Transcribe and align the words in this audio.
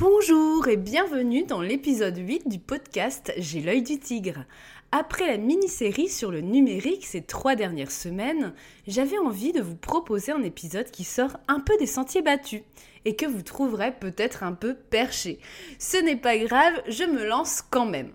Bonjour 0.00 0.66
et 0.68 0.78
bienvenue 0.78 1.44
dans 1.44 1.60
l'épisode 1.60 2.16
8 2.16 2.48
du 2.48 2.58
podcast 2.58 3.34
J'ai 3.36 3.60
l'œil 3.60 3.82
du 3.82 3.98
tigre. 3.98 4.46
Après 4.92 5.26
la 5.26 5.36
mini-série 5.36 6.08
sur 6.08 6.30
le 6.30 6.40
numérique 6.40 7.04
ces 7.04 7.20
trois 7.20 7.54
dernières 7.54 7.90
semaines, 7.90 8.54
j'avais 8.86 9.18
envie 9.18 9.52
de 9.52 9.60
vous 9.60 9.76
proposer 9.76 10.32
un 10.32 10.42
épisode 10.42 10.90
qui 10.90 11.04
sort 11.04 11.36
un 11.48 11.60
peu 11.60 11.76
des 11.76 11.84
sentiers 11.84 12.22
battus 12.22 12.62
et 13.04 13.14
que 13.14 13.26
vous 13.26 13.42
trouverez 13.42 13.92
peut-être 13.92 14.42
un 14.42 14.54
peu 14.54 14.74
perché. 14.74 15.38
Ce 15.78 15.98
n'est 15.98 16.16
pas 16.16 16.38
grave, 16.38 16.80
je 16.88 17.04
me 17.04 17.26
lance 17.26 17.60
quand 17.60 17.84
même. 17.84 18.14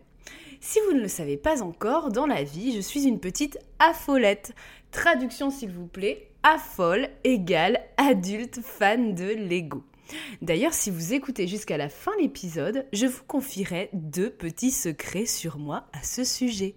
Si 0.61 0.79
vous 0.87 0.95
ne 0.95 1.01
le 1.01 1.07
savez 1.07 1.37
pas 1.37 1.61
encore, 1.61 2.11
dans 2.11 2.25
la 2.25 2.41
vie, 2.41 2.75
je 2.75 2.81
suis 2.81 3.03
une 3.03 3.19
petite 3.19 3.59
affolette. 3.77 4.55
Traduction 4.89 5.51
s'il 5.51 5.69
vous 5.69 5.85
plaît, 5.85 6.31
affole 6.41 7.09
égale 7.23 7.79
adulte 7.97 8.59
fan 8.63 9.13
de 9.13 9.35
Lego. 9.35 9.83
D'ailleurs, 10.41 10.73
si 10.73 10.91
vous 10.91 11.13
écoutez 11.13 11.47
jusqu'à 11.47 11.77
la 11.77 11.89
fin 11.89 12.11
de 12.17 12.21
l'épisode, 12.21 12.85
je 12.93 13.05
vous 13.05 13.23
confierai 13.27 13.89
deux 13.93 14.29
petits 14.29 14.71
secrets 14.71 15.25
sur 15.25 15.57
moi 15.57 15.87
à 15.93 16.03
ce 16.03 16.23
sujet. 16.23 16.75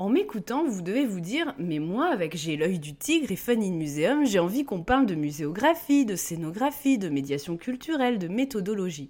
En 0.00 0.10
m'écoutant, 0.10 0.64
vous 0.64 0.80
devez 0.80 1.04
vous 1.04 1.18
dire, 1.18 1.56
mais 1.58 1.80
moi, 1.80 2.06
avec 2.06 2.36
J'ai 2.36 2.56
l'œil 2.56 2.78
du 2.78 2.94
tigre 2.94 3.32
et 3.32 3.36
Fun 3.36 3.60
in 3.60 3.72
Museum, 3.72 4.24
j'ai 4.24 4.38
envie 4.38 4.64
qu'on 4.64 4.84
parle 4.84 5.06
de 5.06 5.16
muséographie, 5.16 6.04
de 6.04 6.14
scénographie, 6.14 6.98
de 6.98 7.08
médiation 7.08 7.56
culturelle, 7.56 8.20
de 8.20 8.28
méthodologie. 8.28 9.08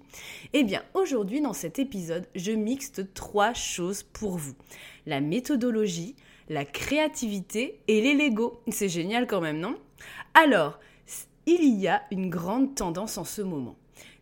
Eh 0.53 0.63
bien, 0.63 0.81
aujourd'hui, 0.95 1.41
dans 1.41 1.53
cet 1.53 1.77
épisode, 1.77 2.25
je 2.33 2.53
mixte 2.53 3.13
trois 3.13 3.53
choses 3.53 4.01
pour 4.01 4.37
vous. 4.37 4.55
La 5.05 5.21
méthodologie, 5.21 6.15
la 6.49 6.65
créativité 6.65 7.81
et 7.87 8.01
les 8.01 8.15
Lego. 8.15 8.59
C'est 8.69 8.89
génial 8.89 9.27
quand 9.27 9.41
même, 9.41 9.59
non? 9.59 9.75
Alors, 10.33 10.79
il 11.49 11.79
y 11.79 11.87
a 11.87 12.03
une 12.11 12.29
grande 12.29 12.75
tendance 12.75 13.17
en 13.17 13.23
ce 13.23 13.41
moment. 13.41 13.75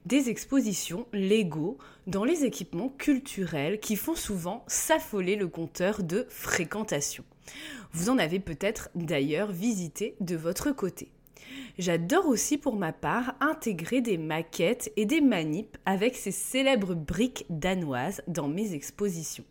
Des 0.06 0.30
expositions 0.30 1.06
Lego 1.12 1.78
dans 2.06 2.24
les 2.24 2.46
équipements 2.46 2.94
culturels 2.98 3.80
qui 3.80 3.98
font 3.98 4.16
souvent 4.16 4.64
s'affoler 4.68 5.36
le 5.36 5.48
compteur 5.48 6.04
de 6.04 6.26
fréquentation. 6.30 7.26
Vous 7.92 8.10
en 8.10 8.18
avez 8.18 8.40
peut-être 8.40 8.90
d'ailleurs 8.96 9.52
visité 9.52 10.16
de 10.22 10.38
votre 10.38 10.72
côté. 10.72 11.10
J'adore 11.78 12.28
aussi 12.28 12.58
pour 12.58 12.76
ma 12.76 12.94
part 12.94 13.36
intégrer 13.40 14.02
des 14.02 14.18
maquettes 14.18 14.92
et 14.96 15.06
des 15.06 15.22
manips 15.22 15.78
avec 15.86 16.16
ces 16.16 16.32
célèbres 16.32 16.96
briques 16.96 17.46
danoises 17.50 18.22
dans 18.28 18.48
mes 18.48 18.74
expositions. 18.74 19.46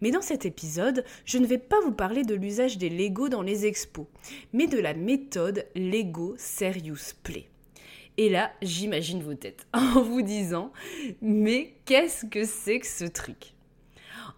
Mais 0.00 0.10
dans 0.10 0.22
cet 0.22 0.46
épisode, 0.46 1.04
je 1.24 1.38
ne 1.38 1.46
vais 1.46 1.58
pas 1.58 1.80
vous 1.80 1.92
parler 1.92 2.24
de 2.24 2.34
l'usage 2.34 2.78
des 2.78 2.88
Lego 2.88 3.28
dans 3.28 3.42
les 3.42 3.66
expos, 3.66 4.06
mais 4.52 4.66
de 4.66 4.78
la 4.78 4.94
méthode 4.94 5.66
Lego 5.74 6.34
Serious 6.38 7.14
Play. 7.22 7.46
Et 8.16 8.28
là, 8.28 8.52
j'imagine 8.62 9.22
vos 9.22 9.34
têtes 9.34 9.66
en 9.72 10.02
vous 10.02 10.22
disant, 10.22 10.72
mais 11.20 11.74
qu'est-ce 11.84 12.26
que 12.26 12.44
c'est 12.44 12.80
que 12.80 12.86
ce 12.86 13.04
truc? 13.04 13.54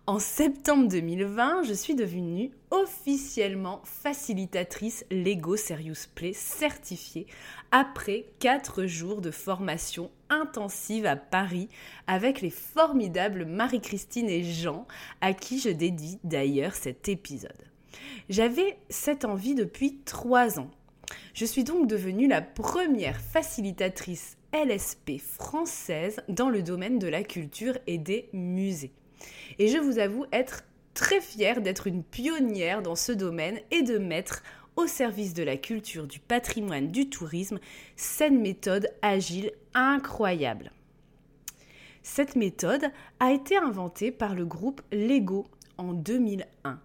En 0.06 0.18
septembre 0.18 0.88
2020, 0.88 1.62
je 1.62 1.72
suis 1.72 1.94
devenue 1.94 2.50
officiellement 2.70 3.80
facilitatrice 3.84 5.04
Lego 5.10 5.56
Serious 5.56 6.08
Play 6.14 6.32
certifiée 6.32 7.26
après 7.70 8.26
4 8.40 8.86
jours 8.86 9.20
de 9.20 9.30
formation 9.30 10.10
intensive 10.28 11.06
à 11.06 11.16
Paris 11.16 11.68
avec 12.06 12.40
les 12.40 12.50
formidables 12.50 13.44
Marie-Christine 13.44 14.28
et 14.28 14.42
Jean 14.42 14.86
à 15.20 15.32
qui 15.32 15.60
je 15.60 15.70
dédie 15.70 16.18
d'ailleurs 16.24 16.74
cet 16.74 17.08
épisode. 17.08 17.52
J'avais 18.28 18.78
cette 18.88 19.24
envie 19.24 19.54
depuis 19.54 19.98
3 20.04 20.58
ans. 20.58 20.70
Je 21.34 21.44
suis 21.44 21.64
donc 21.64 21.86
devenue 21.86 22.28
la 22.28 22.42
première 22.42 23.20
facilitatrice 23.20 24.36
LSP 24.52 25.18
française 25.18 26.22
dans 26.28 26.50
le 26.50 26.62
domaine 26.62 26.98
de 26.98 27.08
la 27.08 27.22
culture 27.22 27.78
et 27.86 27.98
des 27.98 28.28
musées. 28.32 28.92
Et 29.58 29.68
je 29.68 29.78
vous 29.78 29.98
avoue 29.98 30.26
être 30.32 30.64
très 30.94 31.20
fière 31.20 31.60
d'être 31.60 31.86
une 31.86 32.02
pionnière 32.02 32.82
dans 32.82 32.96
ce 32.96 33.12
domaine 33.12 33.58
et 33.70 33.82
de 33.82 33.98
mettre 33.98 34.42
au 34.76 34.86
service 34.86 35.34
de 35.34 35.42
la 35.42 35.56
culture, 35.56 36.06
du 36.06 36.18
patrimoine, 36.18 36.88
du 36.88 37.08
tourisme, 37.08 37.58
cette 37.96 38.32
méthode 38.32 38.88
agile 39.02 39.52
incroyable. 39.74 40.72
Cette 42.02 42.36
méthode 42.36 42.86
a 43.20 43.32
été 43.32 43.56
inventée 43.56 44.10
par 44.10 44.34
le 44.34 44.44
groupe 44.44 44.82
Lego 44.90 45.46
en 45.78 45.92
2001 45.92 46.80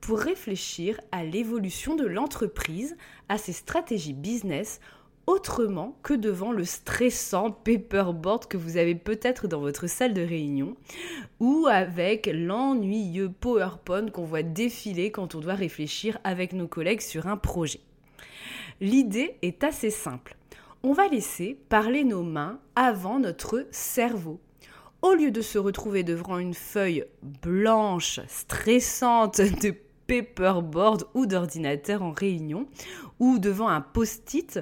pour 0.00 0.18
réfléchir 0.18 1.00
à 1.12 1.24
l'évolution 1.24 1.96
de 1.96 2.06
l'entreprise, 2.06 2.96
à 3.28 3.38
ses 3.38 3.52
stratégies 3.52 4.12
business, 4.12 4.80
autrement 5.26 5.96
que 6.02 6.14
devant 6.14 6.52
le 6.52 6.64
stressant 6.64 7.50
paperboard 7.50 8.46
que 8.46 8.56
vous 8.56 8.76
avez 8.76 8.94
peut-être 8.94 9.48
dans 9.48 9.60
votre 9.60 9.86
salle 9.86 10.14
de 10.14 10.22
réunion 10.22 10.76
ou 11.40 11.66
avec 11.70 12.30
l'ennuyeux 12.32 13.30
PowerPoint 13.30 14.10
qu'on 14.10 14.24
voit 14.24 14.42
défiler 14.42 15.10
quand 15.10 15.34
on 15.34 15.40
doit 15.40 15.54
réfléchir 15.54 16.18
avec 16.24 16.52
nos 16.52 16.68
collègues 16.68 17.00
sur 17.00 17.26
un 17.26 17.36
projet. 17.36 17.80
L'idée 18.80 19.36
est 19.42 19.64
assez 19.64 19.90
simple. 19.90 20.36
On 20.82 20.92
va 20.92 21.08
laisser 21.08 21.58
parler 21.68 22.04
nos 22.04 22.22
mains 22.22 22.58
avant 22.76 23.18
notre 23.18 23.66
cerveau. 23.70 24.40
Au 25.00 25.14
lieu 25.14 25.30
de 25.30 25.40
se 25.40 25.58
retrouver 25.58 26.02
devant 26.02 26.38
une 26.38 26.54
feuille 26.54 27.04
blanche, 27.42 28.20
stressante 28.26 29.40
de 29.40 29.74
paperboard 30.06 31.04
ou 31.14 31.26
d'ordinateur 31.26 32.02
en 32.02 32.12
réunion 32.12 32.66
ou 33.20 33.38
devant 33.38 33.68
un 33.68 33.80
post-it 33.80 34.60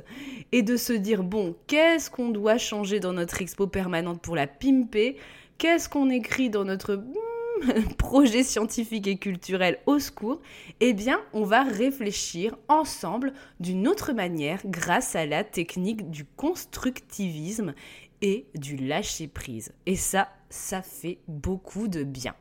et 0.52 0.62
de 0.62 0.76
se 0.76 0.92
dire 0.92 1.22
bon, 1.22 1.56
qu'est-ce 1.66 2.10
qu'on 2.10 2.30
doit 2.30 2.58
changer 2.58 3.00
dans 3.00 3.12
notre 3.12 3.40
expo 3.42 3.66
permanente 3.66 4.20
pour 4.20 4.36
la 4.36 4.46
pimper? 4.46 5.16
Qu'est-ce 5.58 5.88
qu'on 5.88 6.10
écrit 6.10 6.50
dans 6.50 6.64
notre 6.64 6.96
hmm, 6.96 7.94
projet 7.98 8.42
scientifique 8.42 9.06
et 9.06 9.16
culturel 9.16 9.78
au 9.86 9.98
secours? 9.98 10.40
Eh 10.80 10.92
bien, 10.92 11.20
on 11.32 11.44
va 11.44 11.62
réfléchir 11.62 12.56
ensemble 12.68 13.32
d'une 13.60 13.88
autre 13.88 14.12
manière 14.12 14.60
grâce 14.64 15.16
à 15.16 15.26
la 15.26 15.44
technique 15.44 16.10
du 16.10 16.24
constructivisme 16.24 17.74
et 18.20 18.46
du 18.54 18.76
lâcher-prise. 18.76 19.72
Et 19.86 19.96
ça, 19.96 20.28
ça 20.48 20.82
fait 20.82 21.18
beaucoup 21.26 21.88
de 21.88 22.04
bien 22.04 22.34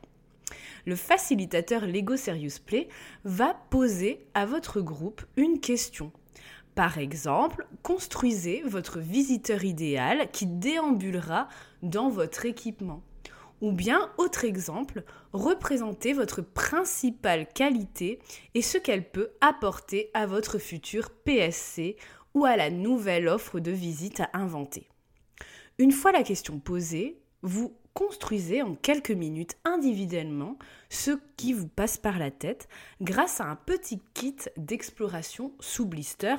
le 0.86 0.96
facilitateur 0.96 1.86
Lego 1.86 2.16
Serious 2.16 2.60
Play 2.64 2.88
va 3.24 3.54
poser 3.70 4.26
à 4.34 4.46
votre 4.46 4.80
groupe 4.80 5.22
une 5.36 5.60
question. 5.60 6.12
Par 6.74 6.98
exemple, 6.98 7.66
construisez 7.82 8.62
votre 8.64 8.98
visiteur 8.98 9.64
idéal 9.64 10.30
qui 10.30 10.46
déambulera 10.46 11.48
dans 11.82 12.08
votre 12.08 12.46
équipement. 12.46 13.02
Ou 13.60 13.72
bien, 13.72 14.10
autre 14.18 14.44
exemple, 14.44 15.04
représentez 15.32 16.14
votre 16.14 16.42
principale 16.42 17.46
qualité 17.46 18.18
et 18.54 18.62
ce 18.62 18.78
qu'elle 18.78 19.08
peut 19.08 19.30
apporter 19.40 20.10
à 20.14 20.26
votre 20.26 20.58
futur 20.58 21.10
PSC 21.10 21.96
ou 22.34 22.44
à 22.44 22.56
la 22.56 22.70
nouvelle 22.70 23.28
offre 23.28 23.60
de 23.60 23.70
visite 23.70 24.20
à 24.20 24.30
inventer. 24.32 24.88
Une 25.78 25.92
fois 25.92 26.12
la 26.12 26.22
question 26.22 26.58
posée, 26.58 27.20
vous 27.42 27.76
construisez 27.94 28.62
en 28.62 28.74
quelques 28.74 29.10
minutes 29.10 29.56
individuellement 29.64 30.58
ce 30.88 31.12
qui 31.36 31.52
vous 31.52 31.68
passe 31.68 31.98
par 31.98 32.18
la 32.18 32.30
tête 32.30 32.68
grâce 33.00 33.40
à 33.40 33.44
un 33.44 33.56
petit 33.56 34.00
kit 34.14 34.36
d'exploration 34.56 35.52
sous 35.60 35.86
blister, 35.86 36.36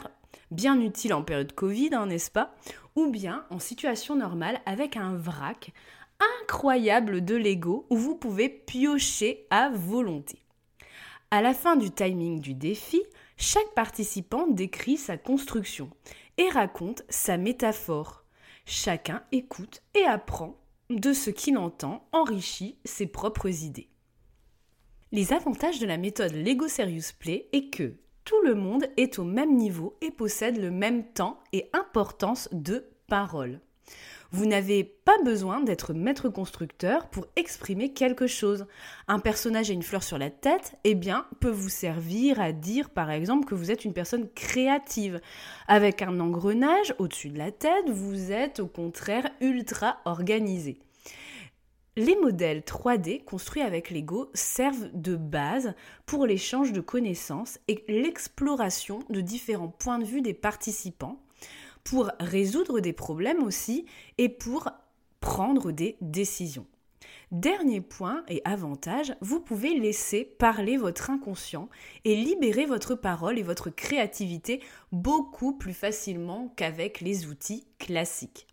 bien 0.51 0.79
utile 0.79 1.13
en 1.13 1.23
période 1.23 1.53
Covid, 1.53 1.89
hein, 1.93 2.07
n'est-ce 2.07 2.31
pas? 2.31 2.55
Ou 2.95 3.09
bien 3.09 3.45
en 3.49 3.59
situation 3.59 4.15
normale 4.15 4.61
avec 4.65 4.97
un 4.97 5.15
vrac 5.15 5.71
incroyable 6.41 7.23
de 7.23 7.35
Lego 7.35 7.85
où 7.89 7.97
vous 7.97 8.15
pouvez 8.15 8.49
piocher 8.49 9.45
à 9.49 9.69
volonté. 9.69 10.39
À 11.31 11.41
la 11.41 11.53
fin 11.53 11.75
du 11.75 11.89
timing 11.89 12.39
du 12.39 12.53
défi, 12.53 13.01
chaque 13.37 13.73
participant 13.73 14.47
décrit 14.47 14.97
sa 14.97 15.17
construction 15.17 15.89
et 16.37 16.49
raconte 16.49 17.03
sa 17.09 17.37
métaphore. 17.37 18.23
Chacun 18.65 19.23
écoute 19.31 19.81
et 19.95 20.05
apprend 20.05 20.55
de 20.89 21.13
ce 21.13 21.29
qu'il 21.29 21.57
entend, 21.57 22.07
enrichit 22.11 22.77
ses 22.85 23.07
propres 23.07 23.63
idées. 23.63 23.89
Les 25.11 25.31
avantages 25.31 25.79
de 25.79 25.85
la 25.85 25.97
méthode 25.97 26.33
Lego 26.33 26.67
Serious 26.67 27.13
Play 27.19 27.47
est 27.51 27.69
que 27.69 27.93
tout 28.23 28.41
le 28.43 28.55
monde 28.55 28.85
est 28.97 29.19
au 29.19 29.23
même 29.23 29.55
niveau 29.55 29.97
et 30.01 30.11
possède 30.11 30.57
le 30.57 30.71
même 30.71 31.11
temps 31.13 31.39
et 31.51 31.69
importance 31.73 32.49
de 32.51 32.89
parole. 33.07 33.59
Vous 34.35 34.47
n'avez 34.47 34.83
pas 34.83 35.21
besoin 35.23 35.61
d'être 35.61 35.93
maître 35.93 36.27
constructeur 36.27 37.07
pour 37.07 37.27
exprimer 37.35 37.93
quelque 37.93 38.25
chose. 38.25 38.65
Un 39.07 39.19
personnage 39.19 39.69
a 39.69 39.73
une 39.73 39.83
fleur 39.83 40.01
sur 40.01 40.17
la 40.17 40.31
tête, 40.31 40.73
eh 40.83 40.95
bien, 40.95 41.27
peut 41.39 41.51
vous 41.51 41.69
servir 41.69 42.41
à 42.41 42.51
dire 42.51 42.89
par 42.89 43.11
exemple 43.11 43.45
que 43.45 43.53
vous 43.53 43.69
êtes 43.69 43.85
une 43.85 43.93
personne 43.93 44.27
créative. 44.33 45.21
Avec 45.67 46.01
un 46.01 46.19
engrenage 46.19 46.95
au-dessus 46.97 47.29
de 47.29 47.37
la 47.37 47.51
tête, 47.51 47.91
vous 47.91 48.31
êtes 48.31 48.59
au 48.59 48.65
contraire 48.65 49.29
ultra 49.39 49.97
organisé. 50.03 50.79
Les 51.95 52.15
modèles 52.15 52.61
3D 52.61 53.23
construits 53.23 53.61
avec 53.61 53.91
Lego 53.91 54.31
servent 54.33 54.89
de 54.95 55.15
base 55.15 55.75
pour 56.07 56.25
l'échange 56.25 56.71
de 56.71 56.81
connaissances 56.81 57.59
et 57.67 57.85
l'exploration 57.87 58.97
de 59.11 59.21
différents 59.21 59.67
points 59.67 59.99
de 59.99 60.05
vue 60.05 60.23
des 60.23 60.33
participants, 60.33 61.21
pour 61.83 62.11
résoudre 62.19 62.79
des 62.79 62.93
problèmes 62.93 63.43
aussi 63.43 63.85
et 64.17 64.29
pour 64.29 64.69
prendre 65.19 65.71
des 65.71 65.97
décisions. 66.01 66.67
Dernier 67.31 67.81
point 67.81 68.23
et 68.27 68.41
avantage, 68.45 69.15
vous 69.21 69.39
pouvez 69.39 69.79
laisser 69.79 70.23
parler 70.23 70.77
votre 70.77 71.09
inconscient 71.09 71.67
et 72.05 72.15
libérer 72.15 72.65
votre 72.65 72.93
parole 72.93 73.39
et 73.39 73.43
votre 73.43 73.69
créativité 73.69 74.61
beaucoup 74.91 75.53
plus 75.53 75.73
facilement 75.73 76.53
qu'avec 76.55 77.01
les 77.01 77.25
outils 77.25 77.65
classiques. 77.79 78.47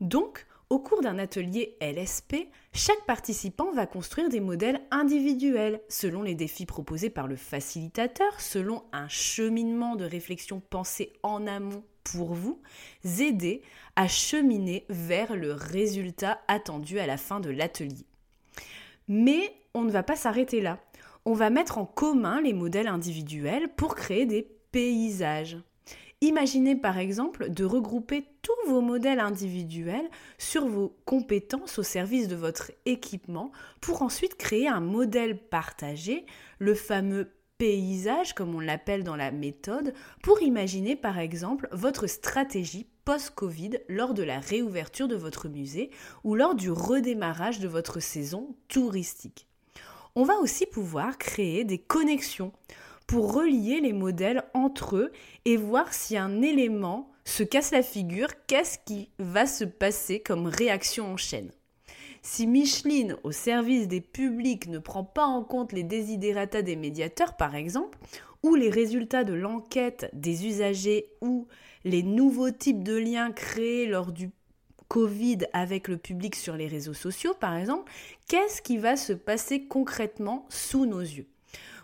Donc, 0.00 0.46
au 0.70 0.78
cours 0.78 1.02
d'un 1.02 1.18
atelier 1.18 1.76
LSP, 1.80 2.48
chaque 2.72 3.04
participant 3.06 3.72
va 3.72 3.86
construire 3.86 4.28
des 4.28 4.40
modèles 4.40 4.80
individuels 4.90 5.80
selon 5.88 6.22
les 6.22 6.34
défis 6.34 6.64
proposés 6.64 7.10
par 7.10 7.26
le 7.26 7.36
facilitateur, 7.36 8.40
selon 8.40 8.84
un 8.92 9.08
cheminement 9.08 9.96
de 9.96 10.04
réflexion 10.04 10.60
pensé 10.60 11.12
en 11.22 11.46
amont 11.46 11.82
pour 12.04 12.34
vous 12.34 12.60
aider 13.18 13.62
à 13.96 14.08
cheminer 14.08 14.84
vers 14.88 15.36
le 15.36 15.52
résultat 15.52 16.40
attendu 16.48 16.98
à 16.98 17.06
la 17.06 17.16
fin 17.16 17.40
de 17.40 17.50
l'atelier. 17.50 18.06
Mais 19.08 19.54
on 19.74 19.82
ne 19.82 19.90
va 19.90 20.02
pas 20.02 20.16
s'arrêter 20.16 20.60
là. 20.60 20.78
On 21.24 21.34
va 21.34 21.50
mettre 21.50 21.78
en 21.78 21.86
commun 21.86 22.40
les 22.40 22.52
modèles 22.52 22.88
individuels 22.88 23.68
pour 23.76 23.94
créer 23.94 24.26
des 24.26 24.46
paysages. 24.72 25.58
Imaginez 26.20 26.76
par 26.76 26.98
exemple 26.98 27.50
de 27.50 27.64
regrouper 27.64 28.24
tous 28.42 28.70
vos 28.70 28.80
modèles 28.80 29.18
individuels 29.18 30.08
sur 30.38 30.66
vos 30.66 30.96
compétences 31.04 31.80
au 31.80 31.82
service 31.82 32.28
de 32.28 32.36
votre 32.36 32.70
équipement 32.86 33.50
pour 33.80 34.02
ensuite 34.02 34.36
créer 34.36 34.68
un 34.68 34.80
modèle 34.80 35.36
partagé, 35.36 36.24
le 36.60 36.74
fameux 36.74 37.32
paysage 37.62 38.34
comme 38.34 38.56
on 38.56 38.60
l'appelle 38.60 39.04
dans 39.04 39.14
la 39.14 39.30
méthode, 39.30 39.94
pour 40.20 40.42
imaginer 40.42 40.96
par 40.96 41.20
exemple 41.20 41.68
votre 41.70 42.08
stratégie 42.08 42.88
post-Covid 43.04 43.78
lors 43.88 44.14
de 44.14 44.24
la 44.24 44.40
réouverture 44.40 45.06
de 45.06 45.14
votre 45.14 45.48
musée 45.48 45.92
ou 46.24 46.34
lors 46.34 46.56
du 46.56 46.72
redémarrage 46.72 47.60
de 47.60 47.68
votre 47.68 48.00
saison 48.00 48.56
touristique. 48.66 49.46
On 50.16 50.24
va 50.24 50.38
aussi 50.40 50.66
pouvoir 50.66 51.18
créer 51.18 51.62
des 51.62 51.78
connexions 51.78 52.50
pour 53.06 53.32
relier 53.32 53.80
les 53.80 53.92
modèles 53.92 54.42
entre 54.54 54.96
eux 54.96 55.12
et 55.44 55.56
voir 55.56 55.94
si 55.94 56.16
un 56.16 56.42
élément 56.42 57.12
se 57.24 57.44
casse 57.44 57.70
la 57.70 57.84
figure, 57.84 58.44
qu'est-ce 58.48 58.80
qui 58.84 59.08
va 59.20 59.46
se 59.46 59.62
passer 59.62 60.18
comme 60.18 60.48
réaction 60.48 61.12
en 61.12 61.16
chaîne. 61.16 61.52
Si 62.24 62.46
Micheline, 62.46 63.16
au 63.24 63.32
service 63.32 63.88
des 63.88 64.00
publics, 64.00 64.68
ne 64.68 64.78
prend 64.78 65.02
pas 65.02 65.24
en 65.26 65.42
compte 65.42 65.72
les 65.72 65.82
désidératas 65.82 66.62
des 66.62 66.76
médiateurs, 66.76 67.36
par 67.36 67.56
exemple, 67.56 67.98
ou 68.44 68.54
les 68.54 68.70
résultats 68.70 69.24
de 69.24 69.34
l'enquête 69.34 70.08
des 70.12 70.46
usagers 70.46 71.10
ou 71.20 71.48
les 71.84 72.04
nouveaux 72.04 72.52
types 72.52 72.84
de 72.84 72.96
liens 72.96 73.32
créés 73.32 73.86
lors 73.86 74.12
du 74.12 74.30
Covid 74.86 75.38
avec 75.52 75.88
le 75.88 75.96
public 75.96 76.36
sur 76.36 76.56
les 76.56 76.68
réseaux 76.68 76.94
sociaux, 76.94 77.34
par 77.38 77.56
exemple, 77.56 77.90
qu'est-ce 78.28 78.62
qui 78.62 78.78
va 78.78 78.96
se 78.96 79.12
passer 79.12 79.64
concrètement 79.64 80.46
sous 80.48 80.86
nos 80.86 81.00
yeux? 81.00 81.26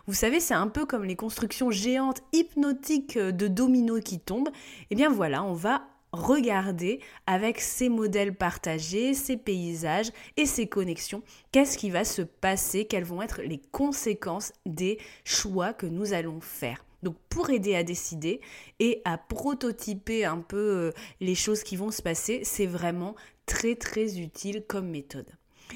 Vous 0.07 0.13
savez, 0.13 0.39
c'est 0.39 0.53
un 0.53 0.67
peu 0.67 0.85
comme 0.85 1.03
les 1.03 1.15
constructions 1.15 1.69
géantes 1.69 2.21
hypnotiques 2.33 3.17
de 3.17 3.47
dominos 3.47 4.01
qui 4.03 4.19
tombent. 4.19 4.49
Eh 4.89 4.95
bien 4.95 5.09
voilà, 5.09 5.43
on 5.43 5.53
va 5.53 5.83
regarder 6.11 6.99
avec 7.27 7.59
ces 7.59 7.89
modèles 7.89 8.35
partagés, 8.35 9.13
ces 9.13 9.37
paysages 9.37 10.11
et 10.37 10.45
ces 10.45 10.67
connexions, 10.67 11.21
qu'est-ce 11.51 11.77
qui 11.77 11.89
va 11.89 12.03
se 12.03 12.21
passer, 12.21 12.85
quelles 12.85 13.03
vont 13.03 13.21
être 13.21 13.41
les 13.41 13.61
conséquences 13.71 14.53
des 14.65 14.97
choix 15.23 15.73
que 15.73 15.85
nous 15.85 16.13
allons 16.13 16.41
faire. 16.41 16.85
Donc 17.03 17.15
pour 17.29 17.49
aider 17.49 17.75
à 17.75 17.83
décider 17.83 18.41
et 18.79 19.01
à 19.05 19.17
prototyper 19.17 20.25
un 20.25 20.39
peu 20.39 20.57
euh, 20.57 20.91
les 21.21 21.35
choses 21.35 21.63
qui 21.63 21.75
vont 21.75 21.91
se 21.91 22.01
passer, 22.01 22.41
c'est 22.43 22.65
vraiment 22.65 23.15
très 23.45 23.75
très 23.75 24.19
utile 24.19 24.63
comme 24.67 24.89
méthode. 24.89 25.31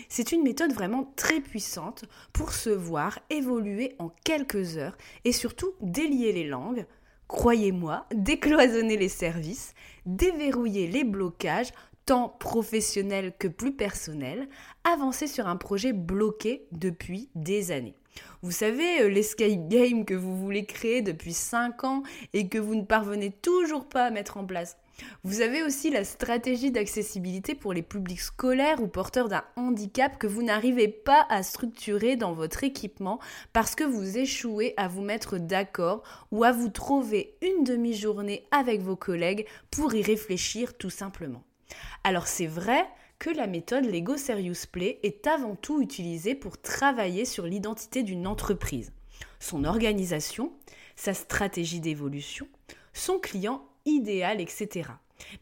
C'est 0.09 0.31
une 0.31 0.44
méthode 0.44 0.74
vraiment 0.74 1.13
très 1.15 1.39
puissante 1.39 2.06
pour 2.33 2.51
se 2.53 2.69
voir 2.69 3.19
évoluer 3.30 3.95
en 4.00 4.09
quelques 4.24 4.77
heures 4.77 4.97
et 5.24 5.31
surtout 5.31 5.74
délier 5.81 6.33
les 6.33 6.47
langues, 6.47 6.85
croyez-moi, 7.33 8.06
décloisonner 8.13 8.95
les 8.95 9.09
services, 9.09 9.74
déverrouiller 10.06 10.88
les 10.88 11.03
blocages, 11.03 11.71
tant 12.06 12.30
professionnels 12.30 13.33
que 13.39 13.47
plus 13.47 13.75
personnels, 13.75 14.47
avancer 14.83 15.25
sur 15.25 15.47
un 15.47 15.56
projet 15.56 15.94
bloqué 15.94 16.68
depuis 16.71 17.30
des 17.33 17.71
années. 17.71 17.95
Vous 18.44 18.51
savez, 18.51 19.01
euh, 19.01 19.09
l'escape 19.09 19.68
game 19.68 20.06
que 20.06 20.13
vous 20.13 20.38
voulez 20.38 20.65
créer 20.65 21.01
depuis 21.01 21.33
5 21.33 21.83
ans 21.85 22.03
et 22.33 22.50
que 22.50 22.59
vous 22.59 22.75
ne 22.75 22.83
parvenez 22.83 23.31
toujours 23.31 23.90
pas 23.90 24.06
à 24.06 24.11
mettre 24.11 24.37
en 24.37 24.45
place. 24.45 24.78
Vous 25.24 25.42
avez 25.42 25.64
aussi 25.64 25.90
la 25.90 26.04
stratégie 26.04 26.72
d'accessibilité 26.72 27.56
pour 27.56 27.74
les 27.74 27.81
publics 27.81 28.19
scolaires 28.19 28.81
ou 28.81 28.88
porteurs 28.88 29.30
d'un 29.30 29.44
handicap 29.56 30.18
que 30.18 30.28
vous 30.28 30.44
n'arrivez 30.44 30.88
pas 30.88 31.26
à 31.30 31.44
structurer 31.44 32.16
dans 32.16 32.33
votre 32.33 32.64
équipement 32.64 33.19
parce 33.54 33.76
que 33.76 33.83
vous 33.83 34.18
échouez 34.18 34.74
à 34.78 34.88
vous 34.88 35.02
mettre 35.02 35.38
d'accord 35.38 36.04
ou 36.31 36.44
à 36.44 36.52
vous 36.52 36.69
trouver 36.69 37.36
une 37.42 37.64
demi-journée 37.64 38.45
avec 38.52 38.81
vos 38.81 38.95
collègues 38.95 39.45
pour 39.72 39.94
y 39.94 40.02
réfléchir 40.02 40.78
tout 40.78 40.90
simplement. 40.90 41.44
Alors 42.04 42.28
c'est 42.28 42.48
vrai 42.48 42.86
que 43.19 43.30
la 43.30 43.48
méthode 43.48 43.86
Lego 43.86 44.18
Serious 44.18 44.68
Play 44.72 45.00
est 45.04 45.28
avant 45.28 45.56
tout 45.56 45.81
utilisée 45.81 46.36
pour 46.36 46.62
travailler 46.62 47.26
sur 47.26 47.45
l'identité 47.45 48.04
d'une 48.04 48.28
entreprise, 48.28 48.92
son 49.40 49.64
organisation, 49.64 50.52
sa 50.95 51.14
stratégie 51.14 51.80
d'évolution, 51.80 52.48
son 52.94 53.19
client 53.19 53.64
idéal, 53.85 54.42
etc. 54.42 54.90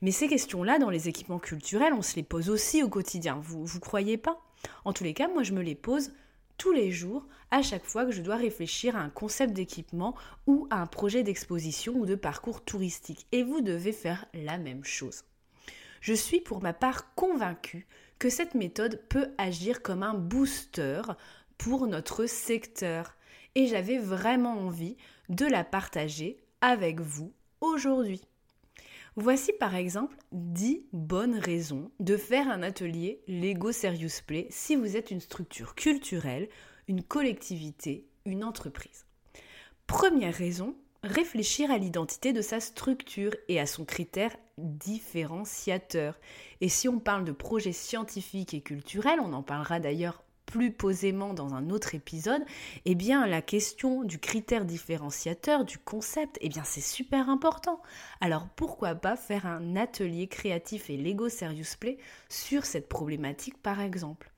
Mais 0.02 0.12
ces 0.12 0.28
questions-là, 0.28 0.80
dans 0.80 0.90
les 0.90 1.08
équipements 1.08 1.40
culturels, 1.40 1.94
on 1.94 2.02
se 2.02 2.16
les 2.16 2.24
pose 2.24 2.50
aussi 2.50 2.84
au 2.84 2.90
quotidien. 2.90 3.40
Vous 3.42 3.66
vous 3.66 3.80
croyez 3.80 4.18
pas? 4.18 4.42
En 4.86 4.94
tous 4.94 5.04
les 5.04 5.14
cas, 5.14 5.28
moi, 5.28 5.44
je 5.44 5.54
me 5.54 5.62
les 5.62 5.76
pose 5.76 6.12
tous 6.58 6.72
les 6.72 6.92
jours, 6.92 7.26
à 7.50 7.64
chaque 7.64 7.86
fois 7.86 8.06
que 8.06 8.12
je 8.12 8.22
dois 8.22 8.36
réfléchir 8.36 8.96
à 8.96 9.00
un 9.00 9.10
concept 9.10 9.54
d'équipement 9.54 10.16
ou 10.46 10.68
à 10.70 10.80
un 10.80 10.86
projet 10.86 11.24
d'exposition 11.24 11.94
ou 11.96 12.06
de 12.06 12.16
parcours 12.16 12.64
touristique. 12.64 13.26
Et 13.32 13.42
vous 13.42 13.62
devez 13.62 13.92
faire 13.92 14.26
la 14.34 14.58
même 14.60 14.84
chose. 14.84 15.24
Je 16.02 16.14
suis 16.14 16.40
pour 16.40 16.62
ma 16.62 16.74
part 16.74 17.14
convaincue 17.16 17.88
que 18.20 18.30
cette 18.30 18.54
méthode 18.54 19.02
peut 19.10 19.30
agir 19.40 19.82
comme 19.82 20.04
un 20.04 20.14
booster 20.14 21.02
pour 21.58 21.88
notre 21.88 22.28
secteur. 22.28 23.16
Et 23.56 23.66
j'avais 23.66 23.98
vraiment 23.98 24.60
envie 24.60 24.98
de 25.30 25.46
la 25.46 25.64
partager 25.64 26.38
avec 26.62 27.00
vous 27.00 27.34
aujourd'hui. 27.60 28.22
Voici 29.18 29.52
par 29.52 29.76
exemple 29.76 30.16
10 30.32 30.86
bonnes 30.94 31.38
raisons 31.38 31.92
de 32.00 32.16
faire 32.16 32.50
un 32.50 32.64
atelier 32.64 33.22
Lego 33.28 33.74
Serious 33.74 34.24
Play 34.26 34.48
si 34.50 34.78
vous 34.78 34.96
êtes 34.96 35.12
une 35.12 35.20
structure 35.20 35.76
culturelle, 35.76 36.48
une 36.88 37.04
collectivité, 37.04 38.08
une 38.26 38.46
entreprise. 38.46 39.06
Première 39.86 40.34
raison, 40.34 40.76
réfléchir 41.04 41.72
à 41.72 41.78
l'identité 41.78 42.32
de 42.32 42.42
sa 42.42 42.62
structure 42.62 43.36
et 43.50 43.60
à 43.60 43.66
son 43.66 43.84
critère 43.84 44.34
différenciateur. 44.58 46.18
Et 46.62 46.70
si 46.70 46.88
on 46.88 47.00
parle 47.00 47.26
de 47.26 47.34
projets 47.34 47.74
scientifiques 47.74 48.54
et 48.54 48.62
culturels, 48.62 49.20
on 49.20 49.34
en 49.34 49.44
parlera 49.44 49.82
d'ailleurs 49.82 50.24
plus 50.52 50.72
posément 50.72 51.34
dans 51.34 51.54
un 51.54 51.70
autre 51.70 51.96
épisode, 51.96 52.44
eh 52.84 52.94
bien 52.94 53.26
la 53.26 53.42
question 53.42 54.04
du 54.04 54.20
critère 54.20 54.66
différenciateur, 54.66 55.64
du 55.64 55.78
concept, 55.78 56.38
eh 56.42 56.50
bien 56.50 56.64
c'est 56.66 56.82
super 56.82 57.30
important. 57.30 57.82
Alors 58.20 58.50
pourquoi 58.58 58.96
pas 58.96 59.16
faire 59.16 59.46
un 59.46 59.78
atelier 59.78 60.28
créatif 60.28 60.90
et 60.90 60.98
Lego 60.98 61.30
Serious 61.30 61.78
Play 61.80 61.98
sur 62.28 62.66
cette 62.66 62.90
problématique 62.90 63.62
par 63.62 63.80
exemple? 63.80 64.30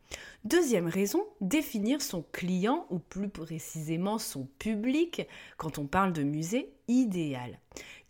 Deuxième 0.43 0.87
raison, 0.87 1.25
définir 1.41 1.99
son 1.99 2.23
client 2.31 2.85
ou 2.91 2.99
plus 2.99 3.29
précisément 3.29 4.19
son 4.19 4.45
public 4.59 5.27
quand 5.57 5.79
on 5.79 5.87
parle 5.87 6.13
de 6.13 6.21
musée 6.21 6.73
idéal. 6.87 7.59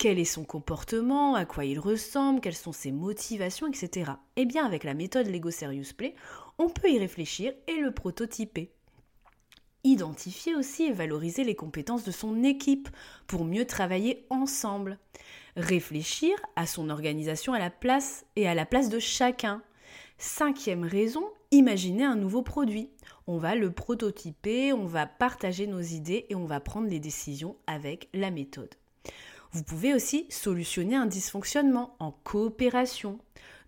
Quel 0.04 0.20
est 0.20 0.26
son 0.26 0.44
comportement, 0.44 1.34
à 1.34 1.46
quoi 1.46 1.64
il 1.64 1.80
ressemble, 1.80 2.42
quelles 2.42 2.58
sont 2.58 2.74
ses 2.74 2.92
motivations, 2.92 3.68
etc. 3.68 4.12
Eh 4.36 4.44
bien, 4.44 4.66
avec 4.66 4.84
la 4.84 4.94
méthode 4.94 5.28
Lego 5.28 5.50
Serious 5.50 5.94
Play, 5.96 6.14
on 6.58 6.68
peut 6.68 6.90
y 6.90 7.00
réfléchir 7.00 7.54
et 7.70 7.78
le 7.78 7.94
prototyper. 7.94 8.70
Identifier 9.86 10.56
aussi 10.56 10.84
et 10.84 10.92
valoriser 10.92 11.46
les 11.46 11.56
compétences 11.56 12.04
de 12.04 12.12
son 12.12 12.44
équipe 12.44 12.90
pour 13.28 13.46
mieux 13.46 13.64
travailler 13.64 14.26
ensemble. 14.30 15.00
Réfléchir 15.56 16.36
à 16.58 16.68
son 16.68 16.90
organisation 16.90 17.54
à 17.54 17.60
la 17.60 17.70
place 17.70 18.26
et 18.36 18.46
à 18.46 18.56
la 18.56 18.66
place 18.66 18.90
de 18.90 19.00
chacun. 19.00 19.64
Cinquième 20.18 20.84
raison, 20.84 21.24
imaginer 21.52 22.04
un 22.04 22.18
nouveau 22.18 22.42
produit. 22.42 22.90
On 23.26 23.38
va 23.38 23.56
le 23.56 23.72
prototyper, 23.72 24.74
on 24.74 24.86
va 24.86 25.08
partager 25.08 25.66
nos 25.66 25.80
idées 25.80 26.26
et 26.28 26.36
on 26.36 26.46
va 26.46 26.60
prendre 26.60 26.90
les 26.90 27.00
décisions 27.00 27.56
avec 27.68 28.10
la 28.14 28.32
méthode. 28.32 28.76
Vous 29.54 29.64
pouvez 29.64 29.94
aussi 29.94 30.26
solutionner 30.30 30.96
un 30.96 31.06
dysfonctionnement 31.06 31.96
en 32.00 32.12
coopération, 32.12 33.20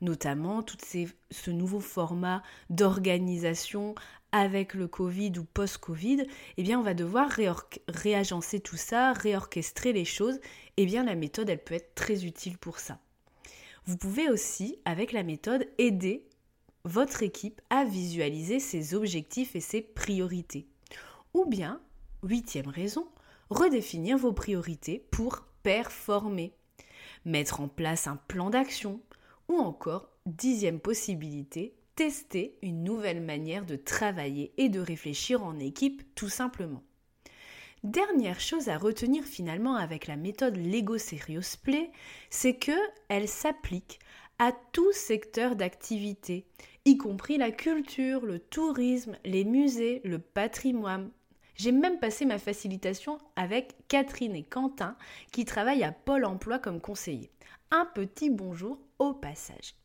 notamment 0.01 0.63
tout 0.63 0.77
ce 1.29 1.51
nouveau 1.51 1.79
format 1.79 2.41
d'organisation 2.71 3.93
avec 4.31 4.73
le 4.73 4.87
Covid 4.87 5.33
ou 5.37 5.43
post-Covid, 5.43 6.23
eh 6.57 6.63
bien 6.63 6.79
on 6.79 6.83
va 6.83 6.95
devoir 6.95 7.29
réagencer 7.87 8.59
tout 8.59 8.77
ça, 8.77 9.13
réorchestrer 9.13 9.93
les 9.93 10.05
choses. 10.05 10.39
Eh 10.77 10.87
bien 10.87 11.03
la 11.03 11.13
méthode, 11.13 11.49
elle 11.49 11.63
peut 11.63 11.75
être 11.75 11.93
très 11.93 12.25
utile 12.25 12.57
pour 12.57 12.79
ça. 12.79 12.99
Vous 13.85 13.95
pouvez 13.95 14.27
aussi, 14.29 14.79
avec 14.85 15.11
la 15.11 15.21
méthode, 15.21 15.67
aider 15.77 16.25
votre 16.83 17.21
équipe 17.21 17.61
à 17.69 17.85
visualiser 17.85 18.59
ses 18.59 18.95
objectifs 18.95 19.55
et 19.55 19.61
ses 19.61 19.81
priorités. 19.81 20.67
Ou 21.35 21.45
bien, 21.45 21.79
huitième 22.23 22.69
raison, 22.69 23.07
redéfinir 23.49 24.17
vos 24.17 24.33
priorités 24.33 25.05
pour 25.11 25.45
performer, 25.63 26.53
mettre 27.25 27.61
en 27.61 27.67
place 27.67 28.07
un 28.07 28.15
plan 28.15 28.49
d'action 28.49 29.01
ou 29.47 29.57
encore, 29.57 30.09
dixième 30.25 30.79
possibilité, 30.79 31.75
tester 31.95 32.57
une 32.61 32.83
nouvelle 32.83 33.21
manière 33.21 33.65
de 33.65 33.75
travailler 33.75 34.53
et 34.57 34.69
de 34.69 34.79
réfléchir 34.79 35.43
en 35.43 35.59
équipe 35.59 36.03
tout 36.15 36.29
simplement. 36.29 36.83
Dernière 37.83 38.39
chose 38.39 38.67
à 38.67 38.77
retenir 38.77 39.23
finalement 39.23 39.75
avec 39.75 40.07
la 40.07 40.15
méthode 40.15 40.57
Lego 40.57 40.97
Serious 40.97 41.57
Play, 41.61 41.91
c'est 42.31 42.55
que 42.55 42.71
elle 43.09 43.27
s'applique 43.27 43.99
à 44.39 44.51
tout 44.71 44.91
secteur 44.91 45.55
d'activité, 45.55 46.47
y 46.85 46.97
compris 46.97 47.37
la 47.37 47.51
culture, 47.51 48.25
le 48.25 48.39
tourisme, 48.39 49.17
les 49.23 49.45
musées, 49.45 50.01
le 50.03 50.19
patrimoine, 50.19 51.11
j'ai 51.55 51.71
même 51.71 51.99
passé 51.99 52.25
ma 52.25 52.37
facilitation 52.37 53.17
avec 53.35 53.75
Catherine 53.87 54.35
et 54.35 54.43
Quentin 54.43 54.97
qui 55.31 55.45
travaillent 55.45 55.83
à 55.83 55.91
Pôle 55.91 56.25
Emploi 56.25 56.59
comme 56.59 56.81
conseillers. 56.81 57.31
Un 57.71 57.85
petit 57.85 58.29
bonjour 58.29 58.77
au 58.99 59.13
passage. 59.13 59.75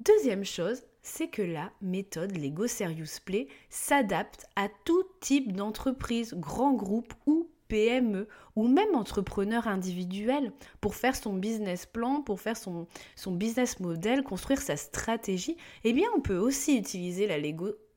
Deuxième 0.00 0.44
chose, 0.44 0.82
c'est 1.02 1.28
que 1.28 1.42
la 1.42 1.70
méthode 1.80 2.36
Lego 2.36 2.66
Serious 2.66 3.20
Play 3.24 3.48
s'adapte 3.70 4.46
à 4.56 4.68
tout 4.84 5.04
type 5.20 5.52
d'entreprise, 5.52 6.34
grand 6.34 6.74
groupe 6.74 7.14
ou 7.26 7.48
PME 7.68 8.28
ou 8.54 8.68
même 8.68 8.94
entrepreneur 8.94 9.66
individuel 9.68 10.52
pour 10.80 10.94
faire 10.94 11.16
son 11.16 11.34
business 11.34 11.86
plan, 11.86 12.22
pour 12.22 12.40
faire 12.40 12.56
son, 12.56 12.86
business 13.26 13.80
model, 13.80 14.22
construire 14.22 14.60
sa 14.60 14.76
stratégie, 14.76 15.56
eh 15.84 15.92
bien 15.92 16.08
on 16.16 16.20
peut 16.20 16.38
aussi 16.38 16.76
utiliser 16.76 17.26
la, 17.26 17.38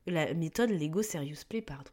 la 0.08 0.34
méthode 0.34 0.70
Lego 0.70 1.02
Serious 1.02 1.44
Play. 1.48 1.62
Pardon. 1.62 1.92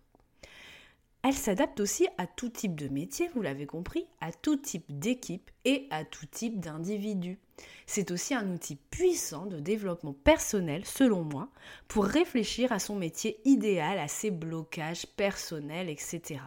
Elle 1.28 1.35
s'adapte 1.35 1.80
aussi 1.80 2.06
à 2.18 2.28
tout 2.28 2.50
type 2.50 2.76
de 2.76 2.87
métier, 2.87 3.28
vous 3.35 3.42
l'avez 3.42 3.66
compris, 3.66 4.06
à 4.21 4.30
tout 4.30 4.54
type 4.54 4.85
d'équipe 4.88 5.50
et 5.64 5.88
à 5.90 6.04
tout 6.04 6.26
type 6.26 6.61
d'individu. 6.61 7.40
C'est 7.85 8.12
aussi 8.12 8.33
un 8.33 8.49
outil 8.54 8.76
puissant 8.76 9.47
de 9.47 9.59
développement 9.59 10.12
personnel, 10.12 10.85
selon 10.85 11.25
moi, 11.25 11.49
pour 11.88 12.04
réfléchir 12.04 12.71
à 12.71 12.78
son 12.78 12.95
métier 12.95 13.40
idéal, 13.45 13.99
à 13.99 14.06
ses 14.06 14.30
blocages 14.30 15.04
personnels, 15.16 15.88
etc. 15.88 16.42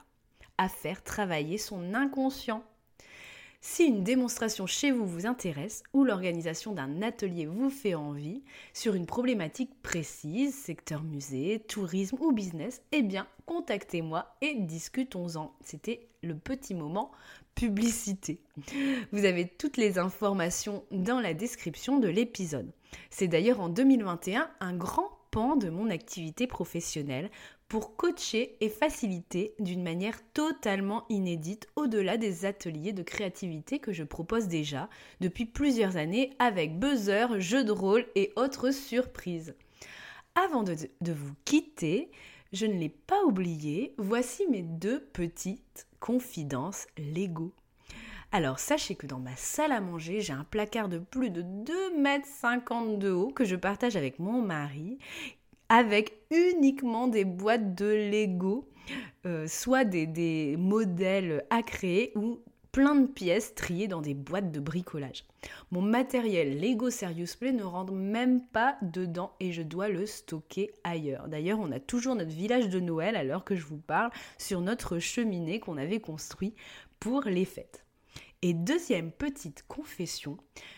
À 0.57 0.69
faire 0.69 1.03
travailler 1.03 1.57
son 1.57 1.93
inconscient. 1.93 2.63
Si 3.61 3.83
une 3.83 4.05
démonstration 4.05 4.67
chez 4.67 4.91
vous 4.91 5.05
vous 5.05 5.25
intéresse 5.25 5.83
ou 5.91 6.05
l'organisation 6.05 6.71
d'un 6.71 7.01
atelier 7.01 7.45
vous 7.45 7.69
fait 7.69 7.93
envie 7.93 8.41
sur 8.73 8.95
une 8.95 9.05
problématique 9.05 9.81
précise, 9.81 10.55
secteur 10.55 11.03
musée, 11.03 11.59
tourisme 11.67 12.15
ou 12.21 12.31
business, 12.31 12.81
eh 12.93 13.01
bien 13.01 13.27
contactez-moi 13.45 14.33
et 14.41 14.55
discutons-en. 14.55 15.53
C'était 15.61 16.07
le 16.23 16.35
petit 16.35 16.73
moment 16.73 17.11
publicité. 17.53 18.39
Vous 19.11 19.25
avez 19.25 19.45
toutes 19.45 19.75
les 19.75 19.99
informations 19.99 20.85
dans 20.91 21.19
la 21.19 21.33
description 21.33 21.99
de 21.99 22.07
l'épisode. 22.07 22.71
C'est 23.09 23.27
d'ailleurs 23.27 23.59
en 23.59 23.67
2021 23.67 24.49
un 24.61 24.73
grand 24.73 25.09
pan 25.31 25.57
de 25.57 25.69
mon 25.69 25.89
activité 25.89 26.47
professionnelle 26.47 27.29
pour 27.69 27.95
coacher 27.95 28.57
et 28.61 28.67
faciliter 28.67 29.53
d'une 29.59 29.83
manière 29.83 30.19
totalement 30.33 31.05
inédite 31.07 31.67
au-delà 31.75 32.17
des 32.17 32.45
ateliers 32.45 32.93
de 32.93 33.03
créativité 33.03 33.77
que 33.77 33.93
je 33.93 34.03
propose 34.03 34.47
déjà 34.47 34.89
depuis 35.21 35.45
plusieurs 35.45 35.95
années 35.95 36.31
avec 36.39 36.79
buzzer, 36.79 37.39
jeux 37.39 37.63
de 37.63 37.71
rôle 37.71 38.07
et 38.15 38.33
autres 38.35 38.71
surprises. 38.71 39.53
Avant 40.33 40.63
de, 40.63 40.75
de 41.01 41.13
vous 41.13 41.33
quitter, 41.45 42.09
je 42.53 42.65
ne 42.65 42.73
l'ai 42.73 42.89
pas 42.89 43.23
oublié, 43.23 43.93
voici 43.99 44.47
mes 44.47 44.63
deux 44.63 45.01
petites 45.13 45.87
confidences 45.99 46.87
Lego. 46.97 47.53
Alors 48.31 48.59
sachez 48.59 48.95
que 48.95 49.07
dans 49.07 49.19
ma 49.19 49.35
salle 49.35 49.71
à 49.71 49.81
manger, 49.81 50.21
j'ai 50.21 50.33
un 50.33 50.43
placard 50.43 50.87
de 50.87 50.99
plus 50.99 51.31
de 51.31 51.41
2,50 51.41 52.93
m 52.93 52.99
de 52.99 53.09
haut 53.09 53.29
que 53.29 53.43
je 53.43 53.55
partage 53.55 53.95
avec 53.95 54.19
mon 54.19 54.41
mari 54.41 54.99
avec 55.69 56.23
uniquement 56.31 57.07
des 57.07 57.25
boîtes 57.25 57.75
de 57.75 57.85
Lego, 57.85 58.67
euh, 59.25 59.47
soit 59.47 59.85
des, 59.85 60.55
modèles 60.57 61.45
à 61.49 61.63
créer 61.63 62.11
ou 62.15 62.39
plein 62.71 62.95
de 62.95 63.07
pièces 63.07 63.55
triées 63.55 63.87
dans 63.87 64.01
des 64.01 64.13
boîtes 64.13 64.51
de 64.51 64.59
bricolage. 64.59 65.25
Mon 65.71 65.81
matériel 65.81 66.59
Lego 66.59 66.89
Serious 66.89 67.37
Play 67.39 67.51
ne 67.51 67.63
rentre 67.63 67.93
même 67.93 68.41
pas 68.41 68.77
dedans 68.81 69.31
et 69.39 69.51
je 69.51 69.61
dois 69.61 69.89
le 69.89 70.05
stocker 70.05 70.71
ailleurs. 70.83 71.27
D'ailleurs, 71.27 71.59
on 71.59 71.71
a 71.71 71.79
toujours 71.79 72.15
notre 72.15 72.31
village 72.31 72.69
de 72.69 72.79
Noël 72.79 73.15
à 73.15 73.23
l'heure 73.23 73.43
que 73.43 73.55
je 73.55 73.65
vous 73.65 73.79
parle 73.79 74.11
sur 74.37 74.61
notre 74.61 74.99
cheminée 74.99 75.59
qu'on 75.59 75.77
avait 75.77 75.99
construit 75.99 76.53
pour 76.99 77.21
les 77.23 77.45
fêtes. 77.45 77.85
Et 78.41 78.53
deuxième 78.53 79.11
petite 79.11 79.65
confession, 79.67 80.37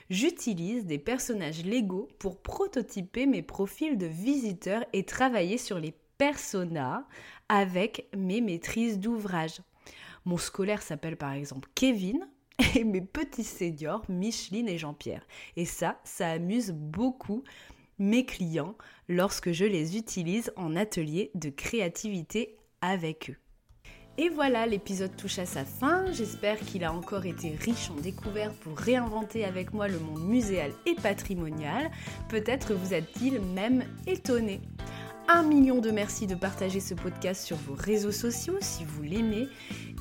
j'utilise 0.10 0.86
des 0.86 0.98
personnages 0.98 1.64
Lego 1.64 2.08
pour 2.18 2.42
prototyper 2.42 3.28
mes 3.28 3.44
profils 3.44 4.00
de 4.00 4.08
visiteurs 4.08 4.84
et 4.94 5.06
travailler 5.06 5.60
sur 5.60 5.78
les 5.78 5.94
personas 6.18 7.08
avec 7.50 8.10
mes 8.18 8.42
maîtrises 8.42 9.00
d'ouvrage. 9.00 9.62
Mon 10.26 10.38
scolaire 10.38 10.82
s'appelle 10.82 11.18
par 11.18 11.34
exemple 11.34 11.70
Kevin 11.76 12.28
et 12.76 12.84
mes 12.84 13.02
petits 13.02 13.44
seniors 13.44 14.04
Micheline 14.10 14.68
et 14.68 14.80
Jean-Pierre. 14.80 15.28
Et 15.56 15.66
ça, 15.66 16.00
ça 16.04 16.32
amuse 16.32 16.72
beaucoup 16.72 17.44
mes 18.00 18.26
clients 18.26 18.76
lorsque 19.08 19.52
je 19.52 19.66
les 19.66 19.98
utilise 19.98 20.52
en 20.56 20.76
atelier 20.76 21.30
de 21.36 21.52
créativité 21.52 22.58
avec 22.82 23.30
eux. 23.30 23.38
Et 24.18 24.30
voilà, 24.30 24.66
l'épisode 24.68 25.16
touche 25.16 25.40
à 25.40 25.46
sa 25.46 25.64
fin. 25.64 26.12
J'espère 26.12 26.60
qu'il 26.60 26.84
a 26.84 26.94
encore 26.94 27.26
été 27.26 27.56
riche 27.56 27.90
en 27.90 28.00
découvertes 28.02 28.56
pour 28.58 28.78
réinventer 28.78 29.46
avec 29.46 29.74
moi 29.74 29.88
le 29.88 30.00
monde 30.00 30.24
muséal 30.28 30.72
et 30.86 30.96
patrimonial. 30.96 31.90
Peut-être 32.28 32.74
vous 32.74 32.94
êtes-il 32.94 33.40
même 33.40 33.84
étonné. 34.08 34.60
Un 35.30 35.44
million 35.44 35.80
de 35.80 35.92
merci 35.92 36.28
de 36.28 36.36
partager 36.36 36.82
ce 36.82 36.94
podcast 36.94 37.46
sur 37.46 37.56
vos 37.56 37.74
réseaux 37.74 38.12
sociaux 38.12 38.58
si 38.60 38.84
vous 38.84 39.02
l'aimez 39.02 39.48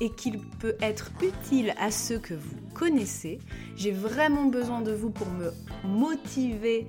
et 0.01 0.09
qu'il 0.09 0.39
peut 0.59 0.75
être 0.81 1.09
utile 1.23 1.73
à 1.79 1.89
ceux 1.89 2.19
que 2.19 2.33
vous 2.33 2.57
connaissez. 2.73 3.39
J'ai 3.77 3.91
vraiment 3.91 4.45
besoin 4.45 4.81
de 4.81 4.91
vous 4.91 5.09
pour 5.09 5.29
me 5.29 5.53
motiver 5.85 6.85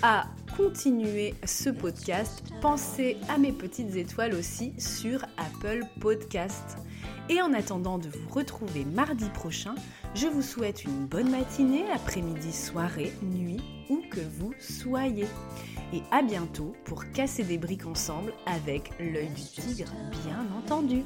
à 0.00 0.24
continuer 0.56 1.34
ce 1.44 1.70
podcast, 1.70 2.42
pensez 2.60 3.16
à 3.28 3.38
mes 3.38 3.52
petites 3.52 3.96
étoiles 3.96 4.34
aussi 4.34 4.72
sur 4.78 5.22
Apple 5.36 5.84
Podcast. 6.00 6.76
Et 7.28 7.40
en 7.40 7.52
attendant 7.52 7.98
de 7.98 8.08
vous 8.08 8.28
retrouver 8.28 8.84
mardi 8.84 9.28
prochain, 9.30 9.74
je 10.14 10.26
vous 10.26 10.42
souhaite 10.42 10.84
une 10.84 11.06
bonne 11.06 11.30
matinée, 11.30 11.84
après-midi, 11.92 12.52
soirée, 12.52 13.12
nuit, 13.22 13.60
où 13.88 14.02
que 14.10 14.20
vous 14.38 14.52
soyez. 14.58 15.26
Et 15.92 16.02
à 16.10 16.22
bientôt 16.22 16.74
pour 16.84 17.10
casser 17.12 17.44
des 17.44 17.58
briques 17.58 17.86
ensemble 17.86 18.32
avec 18.46 18.90
l'œil 18.98 19.28
du 19.28 19.42
tigre, 19.42 19.92
bien 20.24 20.46
entendu. 20.58 21.04